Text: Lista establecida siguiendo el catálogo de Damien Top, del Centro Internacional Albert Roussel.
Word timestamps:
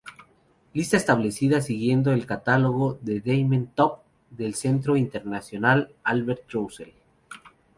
Lista 0.73 0.97
establecida 0.97 1.61
siguiendo 1.61 2.11
el 2.11 2.25
catálogo 2.25 2.97
de 3.03 3.19
Damien 3.19 3.67
Top, 3.67 3.99
del 4.31 4.55
Centro 4.55 4.97
Internacional 4.97 5.93
Albert 6.03 6.49
Roussel. 6.51 6.91